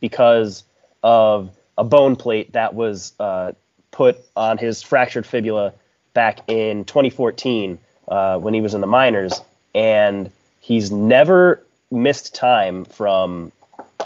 [0.00, 0.64] because
[1.02, 3.52] of a bone plate that was uh,
[3.90, 5.72] put on his fractured fibula
[6.14, 9.40] back in 2014 uh, when he was in the minors,
[9.74, 13.52] and he's never missed time from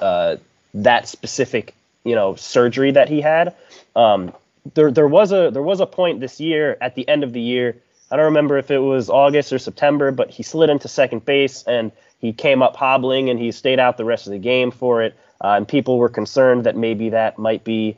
[0.01, 0.37] uh,
[0.75, 3.55] that specific you know surgery that he had.
[3.95, 4.33] Um,
[4.75, 7.41] there there was a there was a point this year at the end of the
[7.41, 7.77] year.
[8.11, 11.63] I don't remember if it was August or September, but he slid into second base
[11.63, 15.03] and he came up hobbling and he stayed out the rest of the game for
[15.03, 15.17] it.
[15.43, 17.97] Uh, and people were concerned that maybe that might be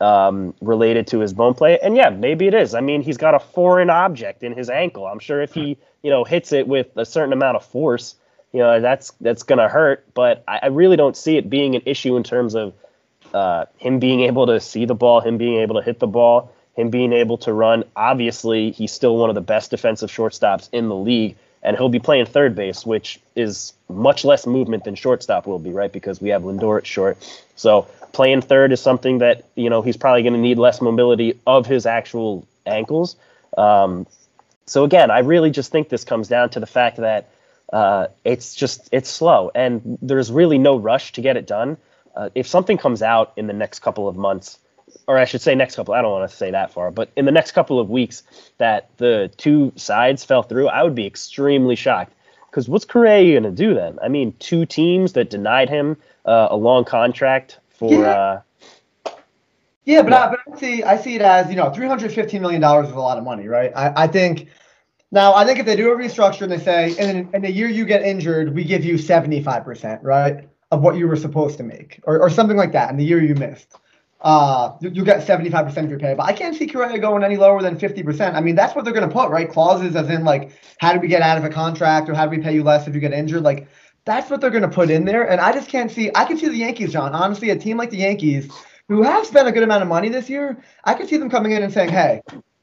[0.00, 1.80] um, related to his bone plate.
[1.82, 2.74] And yeah, maybe it is.
[2.74, 5.06] I mean, he's got a foreign object in his ankle.
[5.06, 8.16] I'm sure if he, you know, hits it with a certain amount of force,
[8.52, 10.06] you know that's that's gonna hurt.
[10.14, 12.72] But I, I really don't see it being an issue in terms of
[13.32, 16.52] uh, him being able to see the ball, him being able to hit the ball.
[16.76, 17.84] him being able to run.
[17.96, 21.98] Obviously, he's still one of the best defensive shortstops in the league, and he'll be
[21.98, 25.90] playing third base, which is much less movement than shortstop will be, right?
[25.90, 27.16] Because we have Lindor at short.
[27.56, 31.40] So playing third is something that you know he's probably going to need less mobility
[31.46, 33.16] of his actual ankles.
[33.56, 34.06] Um,
[34.66, 37.30] so again, I really just think this comes down to the fact that
[37.72, 41.78] uh, it's just it's slow, and there's really no rush to get it done.
[42.14, 44.58] Uh, if something comes out in the next couple of months,
[45.06, 47.24] or I should say next couple, I don't want to say that far, but in
[47.24, 48.22] the next couple of weeks
[48.58, 52.12] that the two sides fell through, I would be extremely shocked.
[52.50, 53.98] Because what's Correa going to do then?
[54.00, 57.92] I mean, two teams that denied him uh, a long contract for.
[57.92, 58.10] Yeah.
[58.10, 58.40] Uh,
[59.84, 62.40] yeah, but, I, but I see I see it as you know, three hundred fifteen
[62.40, 63.72] million dollars is a lot of money, right?
[63.74, 64.48] I, I think
[65.10, 67.68] now I think if they do a restructure and they say in, in the year
[67.68, 71.58] you get injured, we give you seventy five percent, right, of what you were supposed
[71.58, 73.74] to make, or, or something like that, in the year you missed.
[74.24, 77.60] Uh, you, get 75% of your pay, but I can't see Correa going any lower
[77.60, 78.34] than 50%.
[78.34, 79.50] I mean, that's what they're going to put, right?
[79.50, 82.30] Clauses as in like, how do we get out of a contract or how do
[82.30, 83.42] we pay you less if you get injured?
[83.42, 83.68] Like,
[84.06, 85.28] that's what they're going to put in there.
[85.28, 86.10] And I just can't see.
[86.14, 87.14] I can see the Yankees, John.
[87.14, 88.50] Honestly, a team like the Yankees,
[88.88, 91.52] who have spent a good amount of money this year, I can see them coming
[91.52, 92.22] in and saying, "Hey,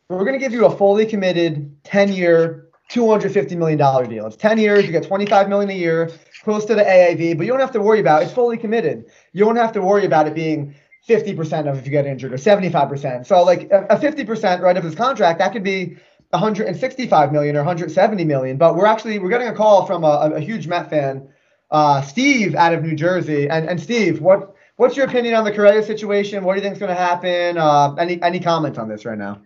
[0.10, 4.26] we're going to give you a fully committed 10-year, 250 million dollar deal.
[4.28, 4.86] It's 10 years.
[4.86, 6.12] You get 25 million a year,
[6.44, 8.26] close to the AAV, but you don't have to worry about it.
[8.26, 9.06] It's fully committed.
[9.32, 10.76] You don't have to worry about it being
[11.08, 13.26] 50% of if you get injured or 75%.
[13.26, 15.98] So like a 50% right of his contract, that could be
[16.30, 18.58] 165 million or 170 million.
[18.58, 21.28] But we're actually we're getting a call from a, a huge Met fan,
[21.72, 23.50] uh, Steve out of New Jersey.
[23.50, 26.44] And and Steve, what what's your opinion on the Correa situation?
[26.44, 27.58] What do you think is going to happen?
[27.58, 29.42] Uh, any any comments on this right now?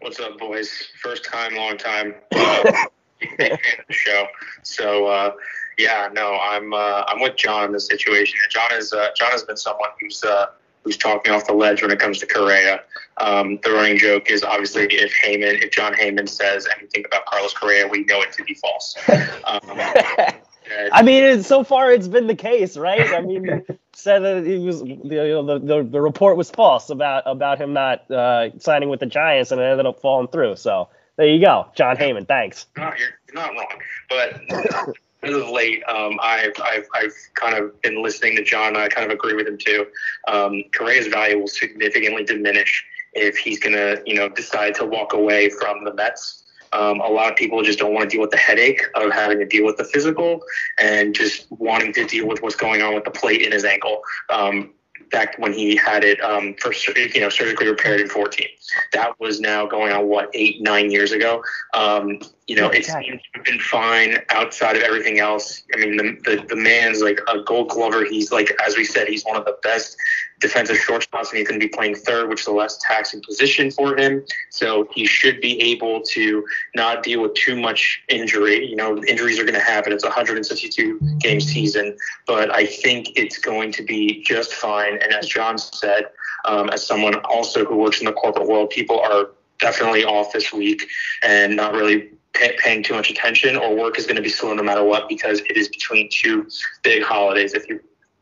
[0.00, 0.70] What's up, boys?
[1.02, 2.14] First time, long time.
[2.34, 2.72] Uh,
[3.20, 4.26] big fan of the show.
[4.62, 5.32] So uh,
[5.78, 8.38] yeah, no, I'm uh, I'm with John in this situation.
[8.50, 10.46] John is uh, John has been someone who's uh,
[10.86, 12.80] who's talking off the ledge when it comes to Correa.
[13.16, 17.52] Um, the running joke is obviously if Heyman, if Jon Heyman says anything about Carlos
[17.52, 18.96] Correa, we know it to be false.
[19.44, 19.60] Um,
[20.92, 23.12] I mean, so far it's been the case, right?
[23.12, 27.60] I mean, said that he was the, the, the, the report was false about about
[27.60, 30.56] him not uh, signing with the Giants, and it ended up falling through.
[30.56, 32.28] So there you go, Jon Heyman.
[32.28, 32.66] Thanks.
[32.76, 38.02] You're, you're not wrong, but as of late, um, I've, I've, I've kind of been
[38.02, 38.76] listening to John.
[38.76, 39.86] I kind of agree with him too.
[40.28, 45.14] Um, Correa's value will significantly diminish if he's going to, you know, decide to walk
[45.14, 46.44] away from the Mets.
[46.72, 49.38] Um, a lot of people just don't want to deal with the headache of having
[49.38, 50.42] to deal with the physical
[50.78, 54.02] and just wanting to deal with what's going on with the plate in his ankle.
[54.28, 54.74] Um,
[55.10, 58.46] back when he had it um, first, you know, surgically repaired in 14.
[58.92, 61.42] That was now going on what eight, nine years ago.
[61.74, 65.64] Um, you know, it seems to have been fine outside of everything else.
[65.74, 68.04] I mean, the, the, the man's like a gold glover.
[68.04, 69.96] He's like, as we said, he's one of the best
[70.38, 73.72] defensive shortstops, and he's going to be playing third, which is a less taxing position
[73.72, 74.24] for him.
[74.50, 78.64] So he should be able to not deal with too much injury.
[78.64, 79.92] You know, injuries are going to happen.
[79.92, 81.96] It's a 162 game season,
[82.28, 85.02] but I think it's going to be just fine.
[85.02, 86.04] And as John said,
[86.44, 90.52] um, as someone also who works in the corporate world, people are definitely off this
[90.52, 90.86] week
[91.22, 94.54] and not really pay, paying too much attention, or work is going to be slow
[94.54, 96.48] no matter what because it is between two
[96.82, 97.80] big holidays, if you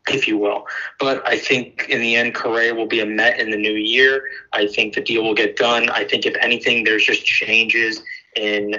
[0.09, 0.67] if you will.
[1.01, 4.23] But I think in the end, Correa will be a Met in the new year.
[4.53, 5.89] I think the deal will get done.
[5.89, 8.03] I think if anything, there's just changes
[8.37, 8.77] in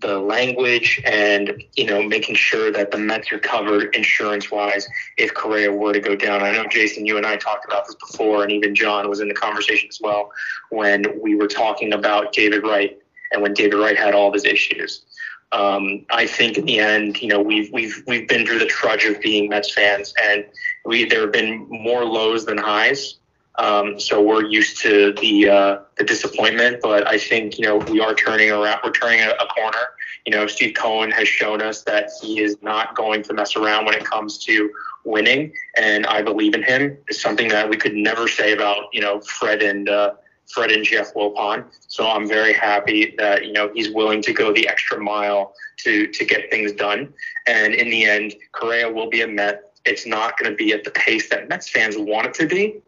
[0.00, 5.34] the language and you know making sure that the Mets are covered insurance wise if
[5.34, 6.42] Correa were to go down.
[6.42, 9.28] I know Jason, you and I talked about this before, and even John was in
[9.28, 10.30] the conversation as well
[10.70, 12.98] when we were talking about David Wright
[13.32, 15.02] and when David Wright had all of his issues.
[15.50, 19.04] Um, I think in the end, you know, we've we've we've been through the trudge
[19.04, 20.44] of being Mets fans, and
[20.84, 23.18] we there have been more lows than highs.
[23.58, 28.00] Um, so we're used to the uh, the disappointment, but I think you know we
[28.00, 28.80] are turning around.
[28.84, 29.80] We're turning a, a, corner.
[30.26, 33.86] You know, Steve Cohen has shown us that he is not going to mess around
[33.86, 34.70] when it comes to
[35.04, 36.98] winning, and I believe in him.
[37.08, 40.12] It's something that we could never say about you know Fred and uh,
[40.48, 41.64] Fred and Jeff Wilpon.
[41.88, 46.06] So I'm very happy that you know he's willing to go the extra mile to
[46.06, 47.12] to get things done.
[47.46, 49.72] And in the end, Correa will be a Met.
[49.84, 52.80] It's not going to be at the pace that Mets fans want it to be,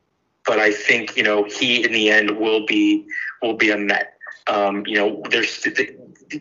[0.44, 3.07] but I think you know he in the end will be
[3.42, 4.14] will be a Met.
[4.46, 5.66] Um, you know, there's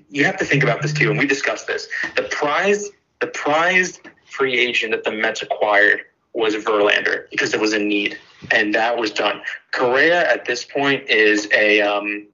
[0.10, 1.88] you have to think about this too, and we discussed this.
[2.16, 6.02] The prize the prized free agent that the Mets acquired
[6.34, 8.18] was Verlander because it was a need,
[8.52, 9.42] and that was done.
[9.72, 12.28] Correa at this point is a um,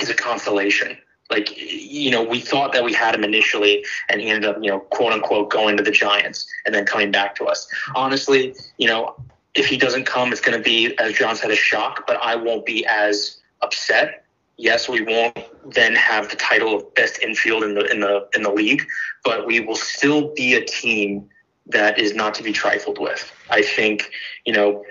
[0.00, 0.96] is a consolation.
[1.30, 4.70] Like you know, we thought that we had him initially, and he ended up you
[4.70, 7.66] know quote unquote going to the Giants and then coming back to us.
[7.94, 9.16] Honestly, you know,
[9.54, 12.36] if he doesn't come, it's going to be as John said a shock, but I
[12.36, 14.24] won't be as upset.
[14.58, 15.36] Yes, we won't
[15.74, 18.86] then have the title of best infield in the in the in the league,
[19.24, 21.28] but we will still be a team
[21.66, 23.32] that is not to be trifled with.
[23.50, 24.10] I think,
[24.44, 24.84] you know,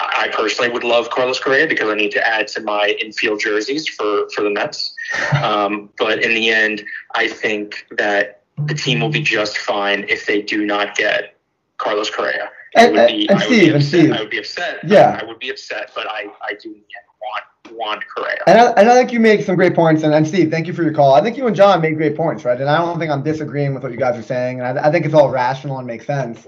[0.00, 3.86] I personally would love Carlos Correa because I need to add to my infield jerseys
[3.88, 4.94] for, for the Mets.
[5.42, 6.84] Um, but in the end,
[7.14, 11.36] I think that the team will be just fine if they do not get
[11.78, 12.50] Carlos Correa.
[12.76, 14.12] And, be, and Steve, and Steve.
[14.12, 14.78] I would be upset.
[14.84, 15.18] Yeah.
[15.20, 18.38] I would be upset, but I, I do want want Correa.
[18.46, 20.02] And I, and I think you make some great points.
[20.02, 21.14] And, and Steve, thank you for your call.
[21.14, 22.60] I think you and John made great points, right?
[22.60, 24.60] And I don't think I'm disagreeing with what you guys are saying.
[24.60, 26.46] And I, I think it's all rational and makes sense.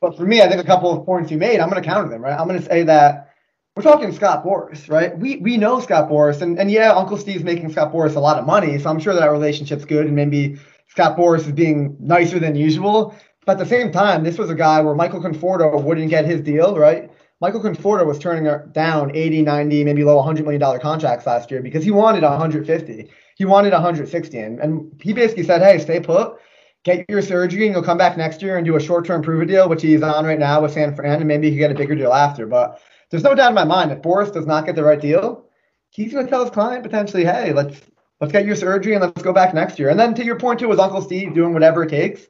[0.00, 2.08] But for me, I think a couple of points you made, I'm going to counter
[2.08, 2.38] them, right?
[2.38, 3.34] I'm going to say that
[3.74, 5.16] we're talking Scott Boras, right?
[5.16, 8.38] We we know Scott Boras, and, and yeah, Uncle Steve's making Scott Boras a lot
[8.38, 10.58] of money, so I'm sure that our relationship's good, and maybe
[10.88, 13.14] Scott Boras is being nicer than usual.
[13.46, 16.40] But at the same time, this was a guy where Michael Conforto wouldn't get his
[16.40, 17.10] deal, right?
[17.40, 21.62] Michael Conforto was turning down 80, 90, maybe low 100 million dollar contracts last year
[21.62, 23.08] because he wanted 150.
[23.36, 26.36] He wanted 160, and, and he basically said, "Hey, stay put."
[26.84, 29.68] Get your surgery and you'll come back next year and do a short-term prove deal,
[29.68, 31.94] which he's on right now with San Fran, and maybe he can get a bigger
[31.94, 32.46] deal after.
[32.46, 35.46] But there's no doubt in my mind if Boras does not get the right deal,
[35.90, 37.80] he's going to tell his client potentially, hey, let's
[38.20, 39.88] let's get your surgery and let's go back next year.
[39.90, 42.26] And then to your point too, with Uncle Steve doing whatever it takes.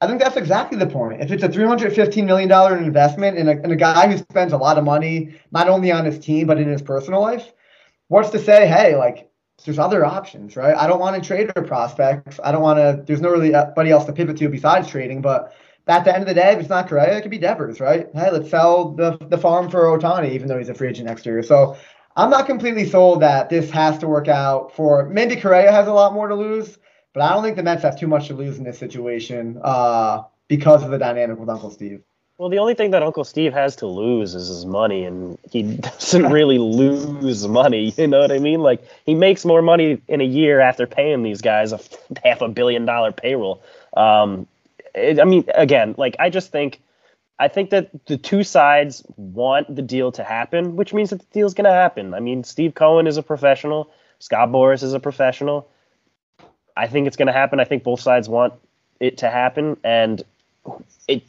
[0.00, 1.22] I think that's exactly the point.
[1.22, 2.50] If it's a $315 million
[2.84, 6.04] investment in a, in a guy who spends a lot of money, not only on
[6.04, 7.52] his team, but in his personal life,
[8.08, 9.30] what's to say, hey, like,
[9.64, 10.76] there's other options, right?
[10.76, 12.38] I don't want to trade their prospects.
[12.44, 15.22] I don't want to, there's no really anybody else to pivot to besides trading.
[15.22, 15.54] But
[15.86, 18.08] at the end of the day, if it's not Correa, it could be Devers, right?
[18.14, 21.24] Hey, let's sell the, the farm for Ohtani, even though he's a free agent next
[21.24, 21.42] year.
[21.42, 21.76] So
[22.16, 25.92] I'm not completely sold that this has to work out for maybe Correa has a
[25.92, 26.78] lot more to lose,
[27.12, 30.22] but I don't think the Mets have too much to lose in this situation uh,
[30.48, 32.02] because of the dynamic with Uncle Steve.
[32.36, 35.62] Well, the only thing that Uncle Steve has to lose is his money, and he
[35.76, 37.92] doesn't really lose money.
[37.98, 38.60] You know what I mean?
[38.60, 41.80] Like he makes more money in a year after paying these guys a
[42.24, 43.62] half a billion dollar payroll.
[43.96, 44.46] Um,
[44.94, 46.80] it, I mean, again, like I just think,
[47.38, 51.26] I think that the two sides want the deal to happen, which means that the
[51.32, 52.14] deal's going to happen.
[52.14, 55.68] I mean, Steve Cohen is a professional, Scott Boras is a professional.
[56.76, 57.60] I think it's going to happen.
[57.60, 58.54] I think both sides want
[58.98, 60.22] it to happen, and
[61.06, 61.22] it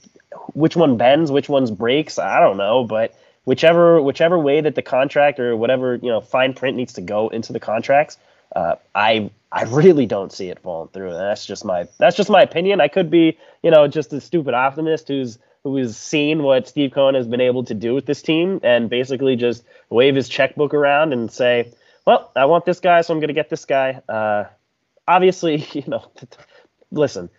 [0.53, 4.81] which one bends, which one's breaks, I don't know, but whichever whichever way that the
[4.81, 8.17] contract or whatever you know fine print needs to go into the contracts,
[8.55, 11.11] uh, I I really don't see it falling through.
[11.11, 12.81] And that's just my that's just my opinion.
[12.81, 16.91] I could be you know just a stupid optimist who's who has seen what Steve
[16.91, 20.75] Cohen has been able to do with this team and basically just wave his checkbook
[20.75, 21.73] around and say,
[22.05, 23.99] well, I want this guy, so I'm going to get this guy.
[24.07, 24.43] Uh,
[25.07, 26.05] obviously, you know,
[26.91, 27.31] listen,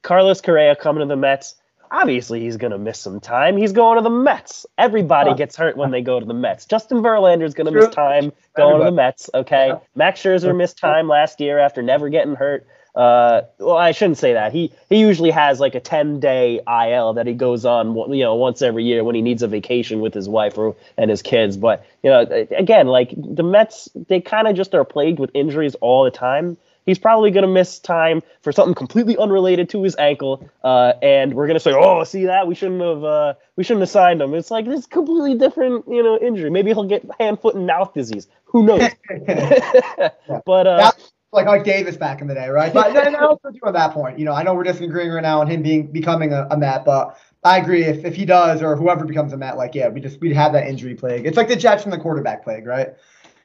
[0.00, 1.56] Carlos Correa coming to the Mets
[1.90, 3.56] obviously he's going to miss some time.
[3.56, 4.66] He's going to the Mets.
[4.78, 6.66] Everybody gets hurt when they go to the Mets.
[6.66, 8.84] Justin Verlander is going to miss time going Everybody.
[8.84, 9.30] to the Mets.
[9.34, 9.78] Okay, yeah.
[9.94, 12.66] Max Scherzer missed time last year after never getting hurt.
[12.94, 14.52] Uh, well, I shouldn't say that.
[14.52, 18.36] He he usually has like a ten day IL that he goes on, you know,
[18.36, 21.56] once every year when he needs a vacation with his wife or and his kids.
[21.56, 22.20] But you know,
[22.56, 26.56] again, like the Mets, they kind of just are plagued with injuries all the time.
[26.86, 31.32] He's probably going to miss time for something completely unrelated to his ankle, uh, and
[31.32, 32.46] we're going to say, "Oh, see that?
[32.46, 33.02] We shouldn't have.
[33.02, 36.50] Uh, we shouldn't have signed him." It's like this completely different, you know, injury.
[36.50, 38.28] Maybe he'll get hand, foot, and mouth disease.
[38.44, 38.82] Who knows?
[40.44, 40.92] but uh,
[41.34, 42.72] like like Davis back in the day, right?
[42.72, 45.40] But then also too at that point, you know, I know we're disagreeing right now
[45.40, 48.76] on him being becoming a, a Met, but I agree if, if he does or
[48.76, 51.26] whoever becomes a Met, like yeah, we just we'd have that injury plague.
[51.26, 52.94] It's like the Jets and the quarterback plague, right?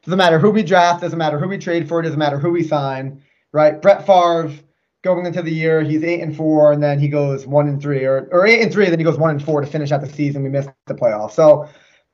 [0.04, 2.64] Doesn't matter who we draft, doesn't matter who we trade for, doesn't matter who we
[2.64, 3.82] sign right?
[3.82, 4.52] Brett Favre
[5.02, 8.04] going into the year, he's eight and four, and then he goes one and three,
[8.04, 10.02] or or eight and three, and then he goes one and four to finish out
[10.02, 10.44] the season.
[10.44, 11.68] We missed the playoffs, so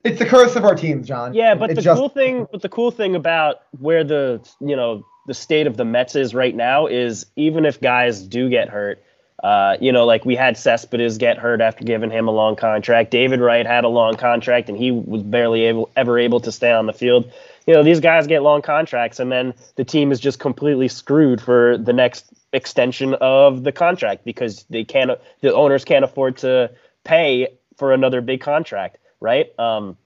[0.03, 1.33] it's the curse of our teams, John.
[1.33, 5.03] Yeah, but the just, cool thing, but the cool thing about where the you know
[5.27, 9.03] the state of the Mets is right now is even if guys do get hurt.
[9.43, 13.11] Uh, you know, like we had Cespedes get hurt after giving him a long contract.
[13.11, 16.71] David Wright had a long contract, and he was barely able, ever able to stay
[16.71, 17.31] on the field
[17.65, 21.41] you know these guys get long contracts and then the team is just completely screwed
[21.41, 26.71] for the next extension of the contract because they can't the owners can't afford to
[27.03, 27.47] pay
[27.77, 29.97] for another big contract right um,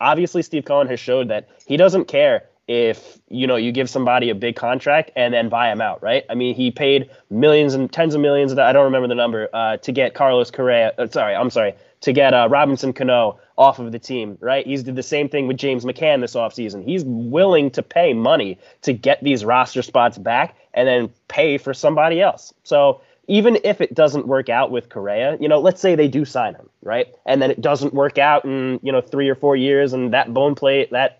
[0.00, 4.30] obviously steve cohen has showed that he doesn't care if you know you give somebody
[4.30, 7.92] a big contract and then buy him out right i mean he paid millions and
[7.92, 11.06] tens of millions of i don't remember the number uh, to get carlos correa uh,
[11.08, 14.66] sorry i'm sorry to get uh, Robinson Cano off of the team, right?
[14.66, 16.82] He's did the same thing with James McCann this offseason.
[16.82, 21.74] He's willing to pay money to get these roster spots back and then pay for
[21.74, 22.54] somebody else.
[22.64, 26.24] So even if it doesn't work out with Correa, you know, let's say they do
[26.24, 27.06] sign him, right?
[27.26, 30.32] And then it doesn't work out in, you know, three or four years and that
[30.34, 31.19] bone plate, that,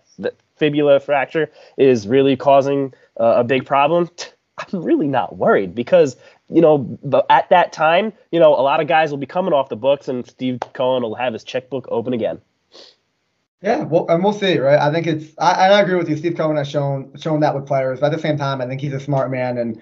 [0.61, 4.07] fibula fracture is really causing uh, a big problem,
[4.59, 6.15] I'm really not worried because
[6.49, 6.99] you know
[7.31, 10.07] at that time, you know, a lot of guys will be coming off the books,
[10.07, 12.39] and Steve Cohen will have his checkbook open again.
[13.63, 14.79] Yeah, well, and we'll see, right?
[14.79, 16.17] I think it's, I, I agree with you.
[16.17, 18.81] Steve Cohen has shown shown that with players, but at the same time, I think
[18.81, 19.81] he's a smart man, and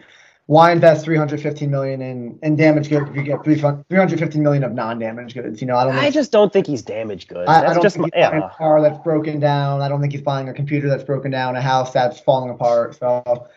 [0.49, 5.35] why invest 315 million in in damage goods if you get 315 million of non-damage
[5.35, 5.61] goods?
[5.61, 5.95] You know, I don't.
[5.95, 7.47] I just don't think he's damaged goods.
[7.47, 8.47] I, I don't just think he's yeah.
[8.47, 9.83] a car that's broken down.
[9.83, 12.97] I don't think he's buying a computer that's broken down, a house that's falling apart.
[12.97, 13.47] So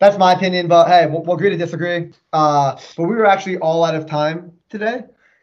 [0.00, 0.68] that's my opinion.
[0.68, 2.12] But hey, we'll, we'll agree to disagree.
[2.32, 5.02] Uh, but we were actually all out of time today.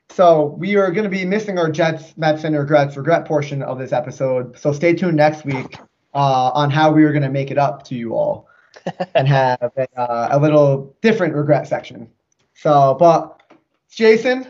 [0.09, 3.77] So we are going to be missing our Jets, Mets, and regrets regret portion of
[3.77, 4.57] this episode.
[4.57, 5.77] So stay tuned next week
[6.15, 8.47] uh, on how we are going to make it up to you all
[9.15, 12.09] and have a, uh, a, little different regret section.
[12.53, 13.41] So, but
[13.89, 14.47] Jason,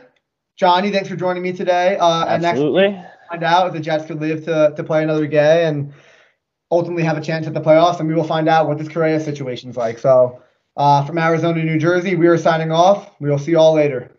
[0.55, 1.97] Johnny, thanks for joining me today.
[1.97, 2.86] Uh, Absolutely.
[2.86, 5.93] And next find out if the Jets could live to, to play another game and
[6.71, 9.19] ultimately have a chance at the playoffs, and we will find out what this Correa
[9.19, 9.99] situation is like.
[9.99, 10.41] So,
[10.77, 13.11] uh, from Arizona, New Jersey, we are signing off.
[13.19, 14.14] We will see you all later.